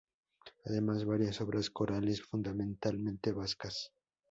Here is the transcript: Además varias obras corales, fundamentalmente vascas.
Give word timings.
Además 0.65 1.05
varias 1.05 1.41
obras 1.41 1.69
corales, 1.69 2.23
fundamentalmente 2.23 3.31
vascas. 3.33 3.91